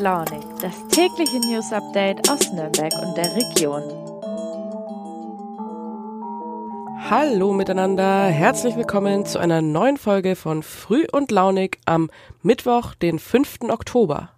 [0.00, 3.82] launig, das tägliche News Update aus Nürnberg und der Region.
[7.08, 12.10] Hallo miteinander, herzlich willkommen zu einer neuen Folge von Früh und Launig am
[12.42, 13.60] Mittwoch, den 5.
[13.68, 14.35] Oktober.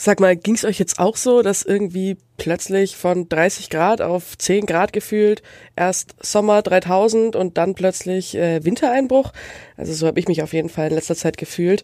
[0.00, 4.64] Sag mal, ging's euch jetzt auch so, dass irgendwie plötzlich von 30 Grad auf 10
[4.64, 5.42] Grad gefühlt
[5.74, 9.32] erst Sommer 3000 und dann plötzlich äh, Wintereinbruch?
[9.76, 11.82] Also so habe ich mich auf jeden Fall in letzter Zeit gefühlt.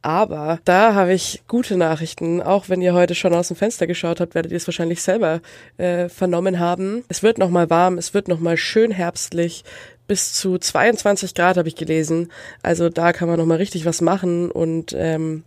[0.00, 2.40] Aber da habe ich gute Nachrichten.
[2.40, 5.42] Auch wenn ihr heute schon aus dem Fenster geschaut habt, werdet ihr es wahrscheinlich selber
[5.76, 7.04] äh, vernommen haben.
[7.10, 9.64] Es wird noch mal warm, es wird noch mal schön herbstlich
[10.06, 12.32] bis zu 22 Grad habe ich gelesen.
[12.62, 15.44] Also da kann man noch mal richtig was machen und ähm,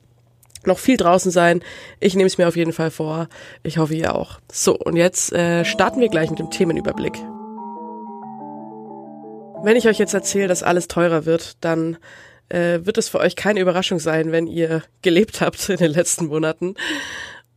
[0.68, 1.62] noch viel draußen sein.
[2.00, 3.28] Ich nehme es mir auf jeden Fall vor.
[3.64, 4.40] Ich hoffe, ihr auch.
[4.52, 7.14] So, und jetzt äh, starten wir gleich mit dem Themenüberblick.
[9.64, 11.98] Wenn ich euch jetzt erzähle, dass alles teurer wird, dann
[12.50, 16.28] äh, wird es für euch keine Überraschung sein, wenn ihr gelebt habt in den letzten
[16.28, 16.76] Monaten.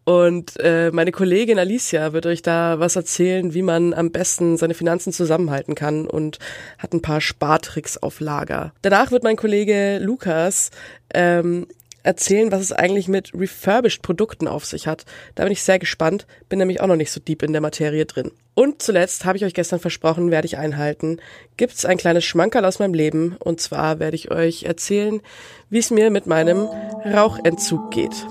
[0.04, 4.74] Und äh, meine Kollegin Alicia wird euch da was erzählen, wie man am besten seine
[4.74, 6.38] Finanzen zusammenhalten kann und
[6.78, 8.72] hat ein paar Spartricks auf Lager.
[8.82, 10.70] Danach wird mein Kollege Lukas
[11.12, 11.66] ähm,
[12.06, 15.04] erzählen, was es eigentlich mit refurbished Produkten auf sich hat.
[15.34, 18.06] Da bin ich sehr gespannt, bin nämlich auch noch nicht so deep in der Materie
[18.06, 18.30] drin.
[18.54, 21.20] Und zuletzt habe ich euch gestern versprochen, werde ich einhalten,
[21.56, 25.20] gibt's ein kleines Schmankerl aus meinem Leben und zwar werde ich euch erzählen,
[25.68, 26.68] wie es mir mit meinem
[27.04, 28.26] Rauchentzug geht.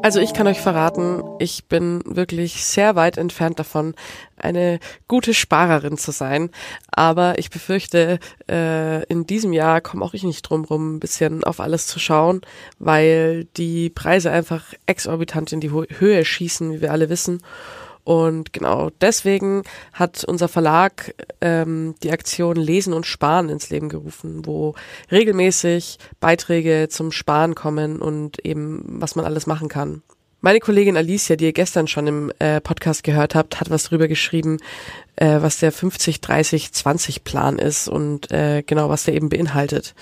[0.00, 3.94] Also ich kann euch verraten, ich bin wirklich sehr weit entfernt davon,
[4.36, 6.50] eine gute Sparerin zu sein.
[6.90, 11.42] Aber ich befürchte, äh, in diesem Jahr komme auch ich nicht drum rum, ein bisschen
[11.42, 12.42] auf alles zu schauen,
[12.78, 17.42] weil die Preise einfach exorbitant in die Höhe schießen, wie wir alle wissen.
[18.08, 24.46] Und genau deswegen hat unser Verlag ähm, die Aktion Lesen und Sparen ins Leben gerufen,
[24.46, 24.74] wo
[25.12, 30.00] regelmäßig Beiträge zum Sparen kommen und eben, was man alles machen kann.
[30.40, 34.08] Meine Kollegin Alicia, die ihr gestern schon im äh, Podcast gehört habt, hat was drüber
[34.08, 34.56] geschrieben,
[35.16, 39.94] äh, was der 50-30-20-Plan ist und äh, genau, was der eben beinhaltet.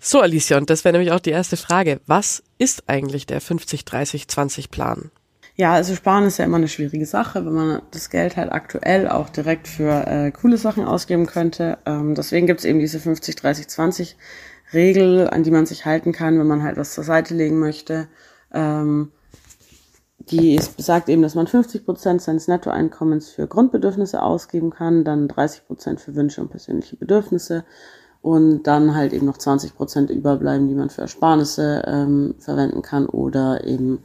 [0.00, 2.00] So, Alicia, und das wäre nämlich auch die erste Frage.
[2.06, 5.10] Was ist eigentlich der 50-30-20-Plan?
[5.56, 9.08] Ja, also sparen ist ja immer eine schwierige Sache, wenn man das Geld halt aktuell
[9.08, 11.78] auch direkt für äh, coole Sachen ausgeben könnte.
[11.86, 14.16] Ähm, deswegen gibt's eben diese 50, 30, 20
[14.72, 18.08] Regel, an die man sich halten kann, wenn man halt was zur Seite legen möchte.
[18.52, 19.12] Ähm,
[20.18, 25.66] die besagt eben, dass man 50 Prozent seines Nettoeinkommens für Grundbedürfnisse ausgeben kann, dann 30
[25.66, 27.64] Prozent für Wünsche und persönliche Bedürfnisse
[28.22, 33.06] und dann halt eben noch 20 Prozent überbleiben, die man für Ersparnisse ähm, verwenden kann
[33.06, 34.02] oder eben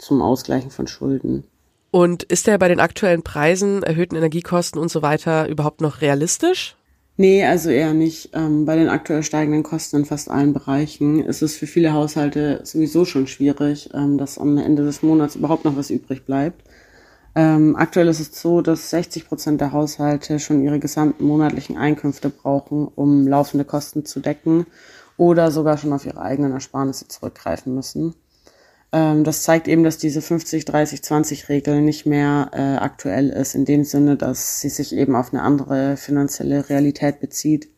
[0.00, 1.44] zum Ausgleichen von Schulden.
[1.90, 6.76] Und ist der bei den aktuellen Preisen, erhöhten Energiekosten und so weiter überhaupt noch realistisch?
[7.16, 8.30] Nee, also eher nicht.
[8.32, 12.60] Ähm, bei den aktuell steigenden Kosten in fast allen Bereichen ist es für viele Haushalte
[12.64, 16.64] sowieso schon schwierig, ähm, dass am Ende des Monats überhaupt noch was übrig bleibt.
[17.34, 22.30] Ähm, aktuell ist es so, dass 60 Prozent der Haushalte schon ihre gesamten monatlichen Einkünfte
[22.30, 24.66] brauchen, um laufende Kosten zu decken
[25.16, 28.14] oder sogar schon auf ihre eigenen Ersparnisse zurückgreifen müssen.
[28.92, 33.54] Ähm, das zeigt eben, dass diese 50, 30, 20 Regel nicht mehr äh, aktuell ist,
[33.54, 37.68] in dem Sinne, dass sie sich eben auf eine andere finanzielle Realität bezieht,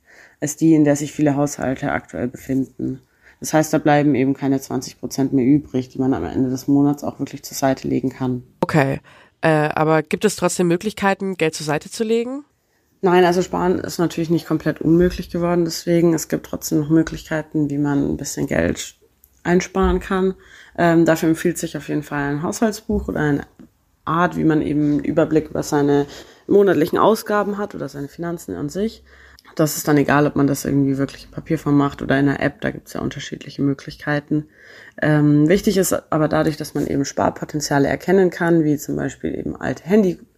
[0.41, 3.01] als die, in der sich viele Haushalte aktuell befinden.
[3.41, 6.69] Das heißt, da bleiben eben keine 20 Prozent mehr übrig, die man am Ende des
[6.69, 8.45] Monats auch wirklich zur Seite legen kann.
[8.61, 9.01] Okay,
[9.41, 12.45] äh, aber gibt es trotzdem Möglichkeiten, Geld zur Seite zu legen?
[13.01, 15.65] Nein, also sparen ist natürlich nicht komplett unmöglich geworden.
[15.65, 18.95] Deswegen, es gibt trotzdem noch Möglichkeiten, wie man ein bisschen Geld
[19.43, 20.35] einsparen kann.
[20.77, 23.47] Ähm, dafür empfiehlt sich auf jeden Fall ein Haushaltsbuch oder eine
[24.05, 26.07] Art, wie man eben einen Überblick über seine
[26.47, 29.05] monatlichen Ausgaben hat oder seine Finanzen an sich.
[29.55, 32.41] Das ist dann egal, ob man das irgendwie wirklich in Papierform macht oder in einer
[32.41, 34.47] App, da gibt es ja unterschiedliche Möglichkeiten.
[35.01, 39.55] Ähm, wichtig ist aber dadurch, dass man eben Sparpotenziale erkennen kann, wie zum Beispiel eben
[39.61, 39.85] alte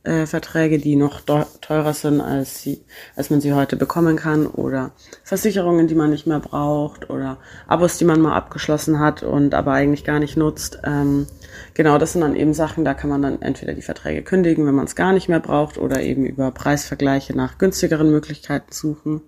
[0.05, 2.85] Handyverträge, die noch teurer sind, als, sie,
[3.17, 4.93] als man sie heute bekommen kann, oder
[5.23, 9.73] Versicherungen, die man nicht mehr braucht, oder Abos, die man mal abgeschlossen hat und aber
[9.73, 10.79] eigentlich gar nicht nutzt.
[10.85, 11.27] Ähm,
[11.73, 14.75] genau, das sind dann eben Sachen, da kann man dann entweder die Verträge kündigen, wenn
[14.75, 19.23] man es gar nicht mehr braucht, oder eben über Preisvergleiche nach günstigeren Möglichkeiten suchen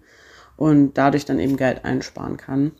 [0.57, 2.73] und dadurch dann eben Geld einsparen kann.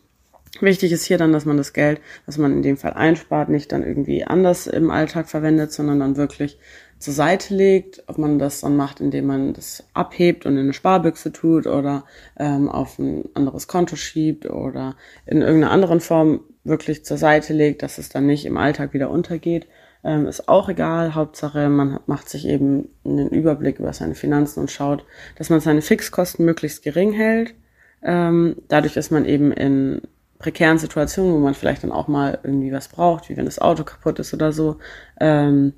[0.61, 3.73] Wichtig ist hier dann, dass man das Geld, was man in dem Fall einspart, nicht
[3.73, 6.59] dann irgendwie anders im Alltag verwendet, sondern dann wirklich
[6.99, 8.05] zur Seite legt.
[8.07, 12.05] Ob man das dann macht, indem man das abhebt und in eine Sparbüchse tut oder
[12.39, 14.97] ähm, auf ein anderes Konto schiebt oder
[15.27, 19.11] in irgendeiner anderen Form wirklich zur Seite legt, dass es dann nicht im Alltag wieder
[19.11, 19.67] untergeht.
[20.05, 21.15] Ähm, ist auch egal.
[21.15, 25.05] Hauptsache, man macht sich eben einen Überblick über seine Finanzen und schaut,
[25.37, 27.55] dass man seine Fixkosten möglichst gering hält.
[28.03, 30.03] Ähm, dadurch ist man eben in
[30.39, 33.85] prekären Situationen, wo man vielleicht dann auch mal irgendwie was braucht, wie wenn das Auto
[33.85, 34.77] kaputt ist oder so,
[35.19, 35.73] ähm,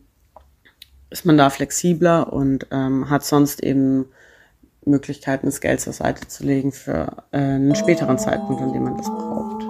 [1.11, 4.07] ist man da flexibler und ähm, hat sonst eben
[4.85, 8.97] Möglichkeiten, das Geld zur Seite zu legen für äh, einen späteren Zeitpunkt, an dem man
[8.97, 9.65] das braucht.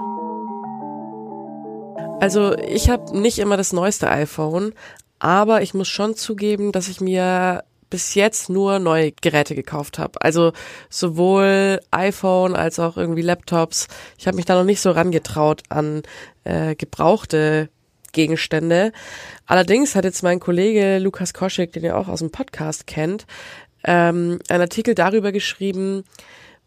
[2.20, 4.72] Also ich habe nicht immer das neueste iPhone,
[5.18, 10.20] aber ich muss schon zugeben, dass ich mir bis jetzt nur neue Geräte gekauft habe.
[10.20, 10.52] Also
[10.90, 13.88] sowohl iPhone als auch irgendwie Laptops.
[14.18, 16.02] Ich habe mich da noch nicht so rangetraut an
[16.44, 17.70] äh, gebrauchte
[18.18, 18.90] Gegenstände.
[19.46, 23.26] Allerdings hat jetzt mein Kollege Lukas Koschek, den ihr auch aus dem Podcast kennt,
[23.84, 26.02] ähm, einen Artikel darüber geschrieben,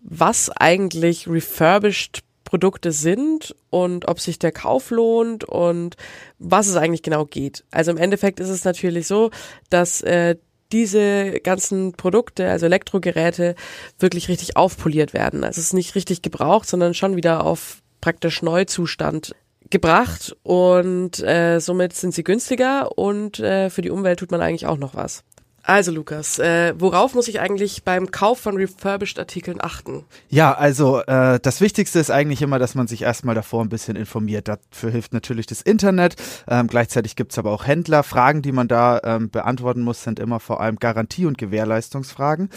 [0.02, 5.98] was eigentlich refurbished Produkte sind und ob sich der Kauf lohnt und
[6.40, 7.66] was es eigentlich genau geht.
[7.70, 9.30] Also im Endeffekt ist es natürlich so,
[9.70, 10.38] dass äh,
[10.72, 13.56] diese ganzen Produkte, also Elektrogeräte,
[14.00, 15.44] wirklich richtig aufpoliert werden.
[15.44, 19.36] Also es ist nicht richtig gebraucht, sondern schon wieder auf praktisch Neuzustand
[19.72, 24.68] gebracht und äh, somit sind sie günstiger und äh, für die Umwelt tut man eigentlich
[24.68, 25.24] auch noch was.
[25.64, 30.06] Also Lukas, äh, worauf muss ich eigentlich beim Kauf von refurbished Artikeln achten?
[30.30, 33.96] Ja, also äh, das Wichtigste ist eigentlich immer, dass man sich erstmal davor ein bisschen
[33.96, 34.48] informiert.
[34.48, 36.16] Dafür hilft natürlich das Internet.
[36.48, 38.02] Ähm, gleichzeitig gibt's aber auch Händler.
[38.04, 42.50] Fragen, die man da ähm, beantworten muss, sind immer vor allem Garantie- und Gewährleistungsfragen.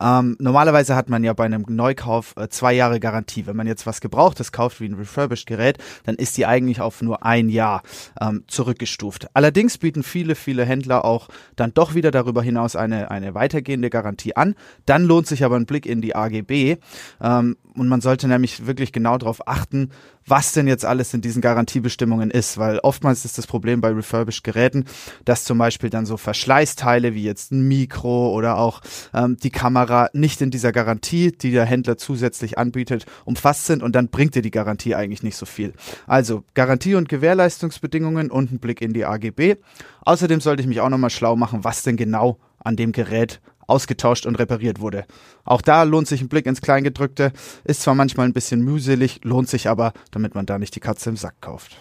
[0.00, 3.46] Ähm, normalerweise hat man ja bei einem Neukauf äh, zwei Jahre Garantie.
[3.46, 7.02] Wenn man jetzt was Gebrauchtes kauft, wie ein refurbished Gerät, dann ist die eigentlich auf
[7.02, 7.82] nur ein Jahr
[8.20, 9.28] ähm, zurückgestuft.
[9.34, 13.90] Allerdings bieten viele, viele Händler auch dann doch wieder darüber hinaus hinaus eine, eine weitergehende
[13.90, 14.54] Garantie an.
[14.86, 16.76] Dann lohnt sich aber ein Blick in die AGB.
[17.20, 19.90] Ähm, und man sollte nämlich wirklich genau darauf achten,
[20.26, 24.44] was denn jetzt alles in diesen Garantiebestimmungen ist, weil oftmals ist das Problem bei refurbished
[24.44, 24.84] Geräten,
[25.24, 28.80] dass zum Beispiel dann so Verschleißteile wie jetzt ein Mikro oder auch
[29.14, 33.94] ähm, die Kamera nicht in dieser Garantie, die der Händler zusätzlich anbietet, umfasst sind und
[33.94, 35.72] dann bringt dir die Garantie eigentlich nicht so viel.
[36.06, 39.56] Also Garantie- und Gewährleistungsbedingungen und ein Blick in die AGB.
[40.04, 43.40] Außerdem sollte ich mich auch nochmal schlau machen, was denn genau an dem Gerät
[43.72, 45.04] ausgetauscht und repariert wurde.
[45.44, 47.32] Auch da lohnt sich ein Blick ins Kleingedrückte,
[47.64, 51.10] ist zwar manchmal ein bisschen mühselig, lohnt sich aber, damit man da nicht die Katze
[51.10, 51.78] im Sack kauft.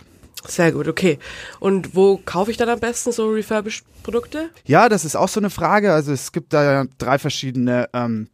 [0.47, 1.19] Sehr gut, okay.
[1.59, 4.49] Und wo kaufe ich dann am besten so refurbished Produkte?
[4.65, 5.93] Ja, das ist auch so eine Frage.
[5.93, 8.27] Also es gibt da drei verschiedene ähm,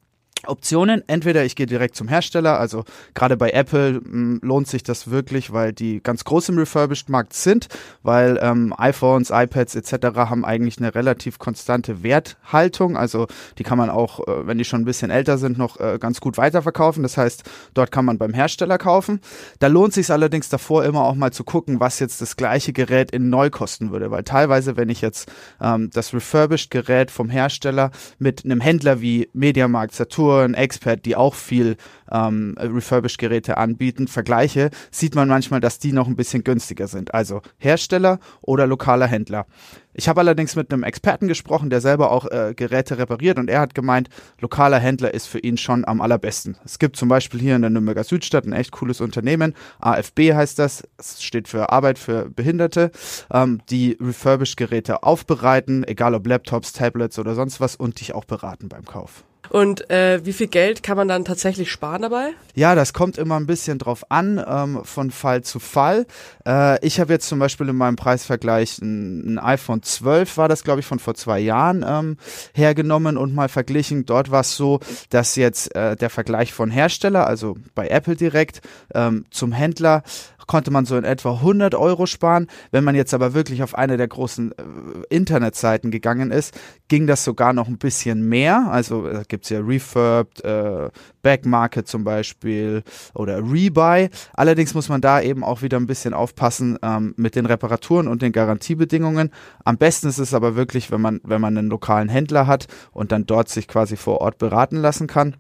[0.49, 1.03] Optionen.
[1.07, 2.83] Entweder ich gehe direkt zum Hersteller, also
[3.13, 7.33] gerade bei Apple mh, hm, lohnt sich das wirklich, weil die ganz groß im Refurbished-Markt
[7.33, 7.67] sind,
[8.03, 10.15] weil ähm, iPhones, iPads etc.
[10.15, 12.97] haben eigentlich eine relativ konstante Werthaltung.
[12.97, 13.27] Also
[13.57, 16.21] die kann man auch, äh, wenn die schon ein bisschen älter sind, noch äh, ganz
[16.21, 17.03] gut weiterverkaufen.
[17.03, 19.21] Das heißt, dort kann man beim Hersteller kaufen.
[19.59, 23.11] Da lohnt sich allerdings davor immer auch mal zu gucken, was jetzt das gleiche Gerät
[23.11, 28.45] in neu kosten würde, weil teilweise, wenn ich jetzt ähm, das Refurbished-Gerät vom Hersteller mit
[28.45, 31.77] einem Händler wie Mediamarkt, Saturn Agenturen, Expert, die auch viel
[32.11, 37.13] ähm, Refurbished-Geräte anbieten, vergleiche, sieht man manchmal, dass die noch ein bisschen günstiger sind.
[37.13, 39.45] Also Hersteller oder lokaler Händler.
[39.93, 43.61] Ich habe allerdings mit einem Experten gesprochen, der selber auch äh, Geräte repariert und er
[43.61, 46.55] hat gemeint, lokaler Händler ist für ihn schon am allerbesten.
[46.63, 50.59] Es gibt zum Beispiel hier in der Nürnberger Südstadt ein echt cooles Unternehmen, AFB heißt
[50.59, 52.91] das, es steht für Arbeit für Behinderte,
[53.33, 58.69] ähm, die Refurbished-Geräte aufbereiten, egal ob Laptops, Tablets oder sonst was und dich auch beraten
[58.69, 59.23] beim Kauf.
[59.49, 62.31] Und äh, wie viel Geld kann man dann tatsächlich sparen dabei?
[62.55, 66.05] Ja, das kommt immer ein bisschen drauf an, ähm, von Fall zu Fall.
[66.45, 70.63] Äh, ich habe jetzt zum Beispiel in meinem Preisvergleich ein, ein iPhone 12, war das
[70.63, 72.17] glaube ich von vor zwei Jahren, ähm,
[72.53, 74.05] hergenommen und mal verglichen.
[74.05, 78.61] Dort war es so, dass jetzt äh, der Vergleich von Hersteller, also bei Apple direkt,
[78.93, 80.03] ähm, zum Händler
[80.47, 82.47] konnte man so in etwa 100 Euro sparen.
[82.71, 84.63] Wenn man jetzt aber wirklich auf eine der großen äh,
[85.09, 88.67] Internetseiten gegangen ist, ging das sogar noch ein bisschen mehr.
[88.69, 90.89] Also äh, gibt es ja Refurbed, äh,
[91.21, 94.09] Backmarket zum Beispiel oder Rebuy.
[94.33, 98.21] Allerdings muss man da eben auch wieder ein bisschen aufpassen ähm, mit den Reparaturen und
[98.21, 99.31] den Garantiebedingungen.
[99.63, 103.11] Am besten ist es aber wirklich, wenn man, wenn man einen lokalen Händler hat und
[103.11, 105.35] dann dort sich quasi vor Ort beraten lassen kann.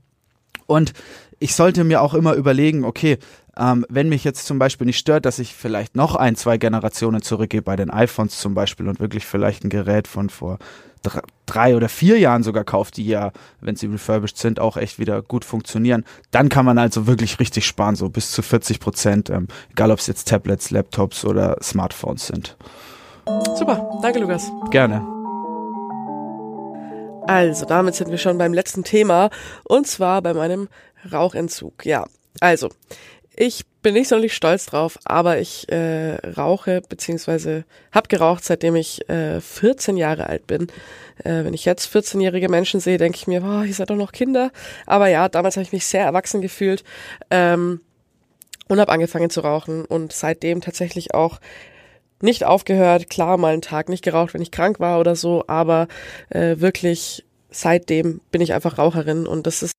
[0.65, 0.93] Und
[1.39, 3.17] ich sollte mir auch immer überlegen, okay,
[3.57, 7.21] ähm, wenn mich jetzt zum Beispiel nicht stört, dass ich vielleicht noch ein, zwei Generationen
[7.21, 10.59] zurückgehe bei den iPhones zum Beispiel und wirklich vielleicht ein Gerät von vor
[11.45, 15.21] drei oder vier Jahren sogar kauft, die ja, wenn sie refurbished sind, auch echt wieder
[15.21, 19.47] gut funktionieren, dann kann man also wirklich richtig sparen, so bis zu 40 Prozent, ähm,
[19.71, 22.57] egal ob es jetzt Tablets, Laptops oder Smartphones sind.
[23.55, 24.51] Super, danke Lukas.
[24.71, 25.01] Gerne.
[27.27, 29.29] Also, damit sind wir schon beim letzten Thema
[29.65, 30.69] und zwar bei meinem
[31.11, 31.85] Rauchentzug.
[31.85, 32.05] Ja,
[32.39, 32.69] also,
[33.39, 39.07] ich bin nicht sonderlich stolz drauf, aber ich äh, rauche beziehungsweise habe geraucht, seitdem ich
[39.09, 40.63] äh, 14 Jahre alt bin.
[41.23, 44.11] Äh, wenn ich jetzt 14-jährige Menschen sehe, denke ich mir, boah, ihr seid doch noch
[44.11, 44.51] Kinder.
[44.87, 46.83] Aber ja, damals habe ich mich sehr erwachsen gefühlt.
[47.29, 47.81] Ähm,
[48.67, 51.39] und habe angefangen zu rauchen und seitdem tatsächlich auch
[52.21, 55.87] nicht aufgehört, klar mal einen Tag nicht geraucht, wenn ich krank war oder so, aber
[56.29, 57.23] äh, wirklich
[57.57, 59.73] seitdem bin ich einfach Raucherin und das ist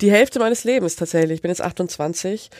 [0.00, 1.36] die Hälfte meines Lebens tatsächlich.
[1.36, 2.50] Ich bin jetzt 28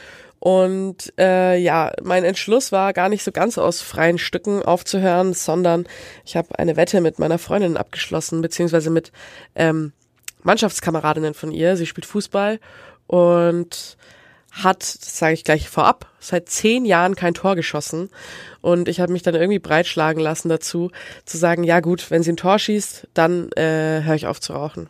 [0.40, 5.87] und äh, ja, mein Entschluss war gar nicht so ganz aus freien Stücken aufzuhören, sondern
[6.25, 9.12] ich habe eine Wette mit meiner Freundin abgeschlossen, beziehungsweise mit
[9.54, 9.92] ähm,
[10.42, 11.76] Mannschaftskameradinnen von ihr.
[11.76, 12.59] Sie spielt Fußball
[13.07, 13.97] und
[14.50, 18.11] hat, das sage ich gleich vorab, seit zehn Jahren kein Tor geschossen.
[18.61, 20.90] Und ich habe mich dann irgendwie breitschlagen lassen dazu,
[21.25, 24.52] zu sagen, ja gut, wenn sie ein Tor schießt, dann äh, höre ich auf zu
[24.52, 24.88] rauchen.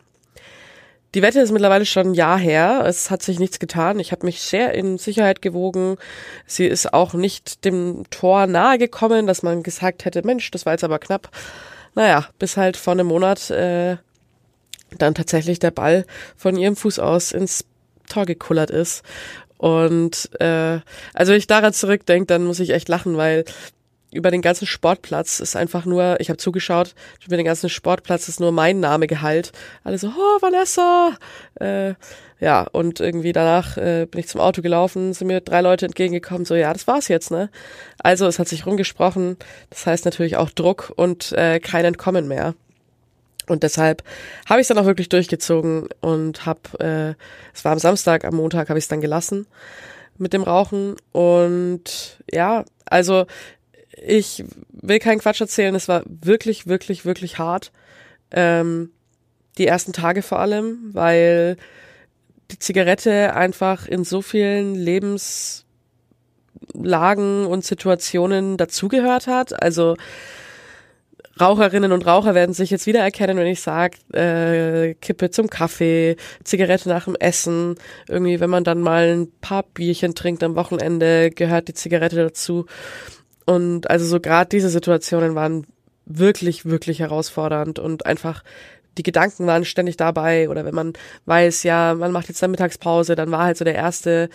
[1.13, 2.85] Die Wette ist mittlerweile schon ein Jahr her.
[2.87, 3.99] Es hat sich nichts getan.
[3.99, 5.97] Ich habe mich sehr in Sicherheit gewogen.
[6.45, 10.73] Sie ist auch nicht dem Tor nahe gekommen, dass man gesagt hätte, Mensch, das war
[10.73, 11.29] jetzt aber knapp.
[11.95, 13.97] Naja, bis halt vor einem Monat äh,
[14.97, 16.05] dann tatsächlich der Ball
[16.37, 17.65] von ihrem Fuß aus ins
[18.07, 19.03] Tor gekullert ist.
[19.61, 20.79] Und äh,
[21.13, 23.45] also wenn ich daran zurückdenke, dann muss ich echt lachen, weil
[24.11, 26.95] über den ganzen Sportplatz ist einfach nur, ich habe zugeschaut,
[27.27, 29.51] über den ganzen Sportplatz ist nur mein Name geheilt.
[29.83, 31.11] Alle so, oh, Vanessa!
[31.59, 31.93] Äh,
[32.39, 36.43] ja, und irgendwie danach äh, bin ich zum Auto gelaufen, sind mir drei Leute entgegengekommen,
[36.43, 37.51] so, ja, das war's jetzt, ne?
[37.99, 39.37] Also es hat sich rumgesprochen,
[39.69, 42.55] das heißt natürlich auch Druck und äh, kein Entkommen mehr.
[43.47, 44.03] Und deshalb
[44.47, 47.13] habe ich es dann auch wirklich durchgezogen und habe, äh,
[47.53, 49.47] es war am Samstag, am Montag habe ich es dann gelassen
[50.17, 50.95] mit dem Rauchen.
[51.11, 53.25] Und ja, also
[53.97, 57.71] ich will keinen Quatsch erzählen, es war wirklich, wirklich, wirklich hart.
[58.31, 58.91] Ähm,
[59.57, 61.57] die ersten Tage vor allem, weil
[62.51, 65.65] die Zigarette einfach in so vielen Lebenslagen
[67.45, 69.61] und Situationen dazugehört hat.
[69.61, 69.95] Also
[71.39, 76.89] Raucherinnen und Raucher werden sich jetzt wiedererkennen, wenn ich sage, äh, Kippe zum Kaffee, Zigarette
[76.89, 77.75] nach dem Essen,
[78.07, 82.65] irgendwie, wenn man dann mal ein paar Bierchen trinkt am Wochenende, gehört die Zigarette dazu.
[83.45, 85.65] Und also so gerade diese Situationen waren
[86.05, 88.43] wirklich, wirklich herausfordernd und einfach
[88.97, 90.93] die Gedanken waren ständig dabei oder wenn man
[91.25, 94.29] weiß, ja, man macht jetzt eine Mittagspause, dann war halt so der erste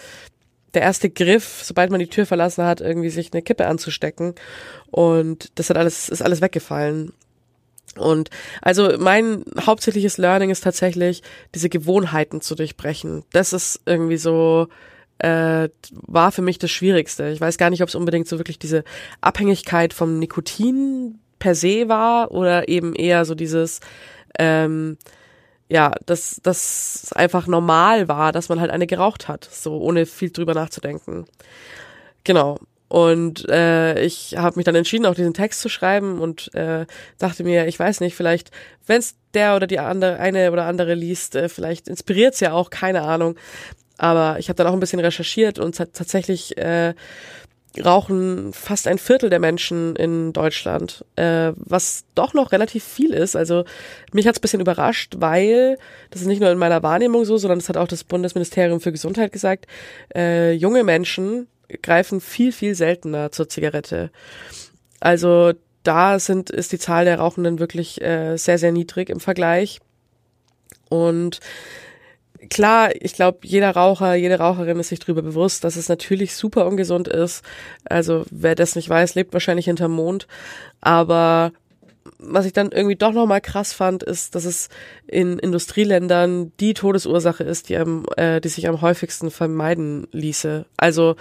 [0.77, 4.35] der erste Griff, sobald man die Tür verlassen hat, irgendwie sich eine Kippe anzustecken.
[4.91, 7.13] Und das hat alles, ist alles weggefallen.
[7.97, 8.29] Und
[8.61, 11.23] also mein hauptsächliches Learning ist tatsächlich,
[11.55, 13.25] diese Gewohnheiten zu durchbrechen.
[13.33, 14.69] Das ist irgendwie so,
[15.19, 17.29] äh, war für mich das Schwierigste.
[17.31, 18.85] Ich weiß gar nicht, ob es unbedingt so wirklich diese
[19.23, 23.81] Abhängigkeit vom Nikotin per se war oder eben eher so dieses,
[24.39, 24.99] ähm,
[25.69, 30.31] ja, dass das einfach normal war, dass man halt eine geraucht hat, so ohne viel
[30.31, 31.27] drüber nachzudenken.
[32.25, 32.59] Genau.
[32.89, 36.87] Und äh, ich habe mich dann entschieden, auch diesen Text zu schreiben und äh,
[37.19, 38.53] dachte mir, ich weiß nicht, vielleicht,
[38.87, 42.53] wenn es der oder die andere, eine oder andere liest, äh, vielleicht inspiriert es ja
[42.53, 43.37] auch, keine Ahnung.
[43.99, 46.95] Aber ich habe dann auch ein bisschen recherchiert und tatsächlich äh,
[47.85, 53.37] rauchen fast ein Viertel der Menschen in Deutschland, äh, was doch noch relativ viel ist.
[53.37, 53.65] Also
[54.13, 55.79] mich hat's bisschen überrascht, weil
[56.11, 58.93] das ist nicht nur in meiner Wahrnehmung so, sondern das hat auch das Bundesministerium für
[58.93, 59.67] Gesundheit gesagt.
[60.15, 61.49] Äh, junge Menschen
[61.83, 64.11] greifen viel viel seltener zur Zigarette.
[65.01, 65.53] Also
[65.83, 69.81] da sind ist die Zahl der Rauchenden wirklich äh, sehr sehr niedrig im Vergleich
[70.89, 71.41] und
[72.49, 76.67] klar, ich glaube, jeder Raucher, jede Raucherin ist sich darüber bewusst, dass es natürlich super
[76.67, 77.45] ungesund ist.
[77.85, 80.27] Also wer das nicht weiß, lebt wahrscheinlich hinterm Mond.
[80.81, 81.53] Aber
[82.19, 84.69] was ich dann irgendwie doch nochmal krass fand, ist, dass es
[85.07, 90.67] in Industrieländern die Todesursache ist, die, am, äh, die sich am häufigsten vermeiden ließe.
[90.77, 91.17] Also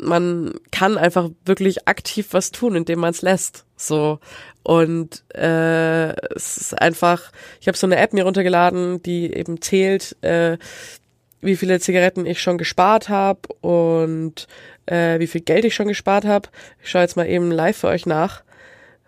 [0.00, 3.64] man kann einfach wirklich aktiv was tun, indem man es lässt.
[3.76, 4.18] So.
[4.62, 10.16] Und äh, es ist einfach, ich habe so eine App mir runtergeladen, die eben zählt,
[10.22, 10.58] äh,
[11.40, 14.46] wie viele Zigaretten ich schon gespart habe und
[14.86, 16.48] äh, wie viel Geld ich schon gespart habe.
[16.82, 18.42] Ich schaue jetzt mal eben live für euch nach.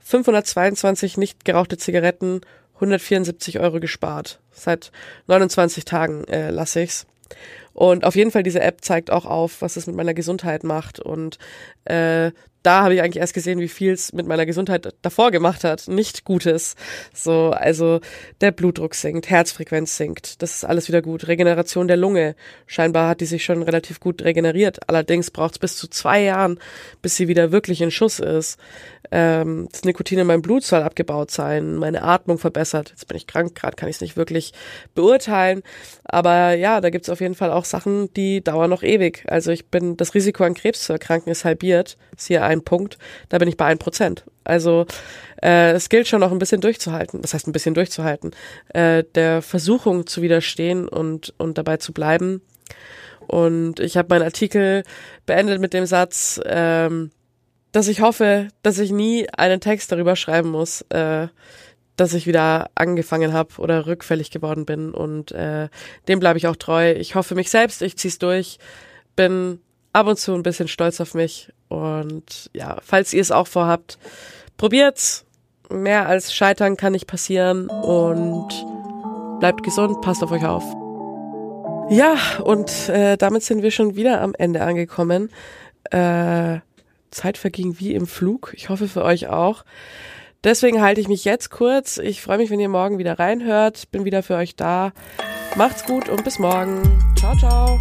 [0.00, 2.40] 522 nicht gerauchte Zigaretten,
[2.74, 4.40] 174 Euro gespart.
[4.50, 4.90] Seit
[5.28, 7.06] 29 Tagen äh, lasse ich's.
[7.74, 11.00] Und auf jeden Fall diese App zeigt auch auf, was es mit meiner Gesundheit macht.
[11.00, 11.38] Und
[11.84, 12.30] äh,
[12.64, 15.86] da habe ich eigentlich erst gesehen, wie viel es mit meiner Gesundheit davor gemacht hat.
[15.86, 16.74] Nicht Gutes.
[17.12, 18.00] So, also
[18.40, 20.42] der Blutdruck sinkt, Herzfrequenz sinkt.
[20.42, 21.28] Das ist alles wieder gut.
[21.28, 22.34] Regeneration der Lunge.
[22.66, 24.88] Scheinbar hat die sich schon relativ gut regeneriert.
[24.88, 26.58] Allerdings braucht es bis zu zwei Jahren,
[27.02, 28.58] bis sie wieder wirklich in Schuss ist.
[29.10, 32.90] Ähm, das Nikotin in meinem Blut soll abgebaut sein, meine Atmung verbessert.
[32.90, 34.52] Jetzt bin ich krank, gerade kann ich es nicht wirklich
[34.94, 35.62] beurteilen.
[36.04, 39.24] Aber ja, da gibt es auf jeden Fall auch Sachen, die dauern noch ewig.
[39.28, 41.96] Also ich bin, das Risiko an Krebs zu erkranken ist halbiert.
[42.16, 44.24] Siehe ein Punkt, da bin ich bei ein Prozent.
[44.44, 44.86] Also
[45.42, 47.22] äh, es gilt schon noch ein bisschen durchzuhalten.
[47.22, 48.32] Das heißt ein bisschen durchzuhalten,
[48.68, 52.40] äh, der Versuchung zu widerstehen und und dabei zu bleiben.
[53.26, 54.82] Und ich habe meinen Artikel
[55.26, 57.10] beendet mit dem Satz, ähm,
[57.72, 61.28] dass ich hoffe, dass ich nie einen Text darüber schreiben muss, äh,
[61.96, 64.92] dass ich wieder angefangen habe oder rückfällig geworden bin.
[64.92, 65.68] Und äh,
[66.08, 66.92] dem bleibe ich auch treu.
[66.92, 68.58] Ich hoffe mich selbst, ich zieh's durch,
[69.16, 69.60] bin
[69.92, 71.52] ab und zu ein bisschen stolz auf mich.
[71.74, 73.98] Und ja, falls ihr es auch vorhabt,
[74.56, 75.24] probiert's.
[75.70, 78.48] Mehr als Scheitern kann nicht passieren und
[79.40, 80.62] bleibt gesund, passt auf euch auf.
[81.90, 85.30] Ja, und äh, damit sind wir schon wieder am Ende angekommen.
[85.90, 86.60] Äh,
[87.10, 88.52] Zeit verging wie im Flug.
[88.56, 89.64] Ich hoffe für euch auch.
[90.44, 91.96] Deswegen halte ich mich jetzt kurz.
[91.96, 93.90] Ich freue mich, wenn ihr morgen wieder reinhört.
[93.90, 94.92] Bin wieder für euch da.
[95.56, 96.82] Macht's gut und bis morgen.
[97.16, 97.80] Ciao, ciao.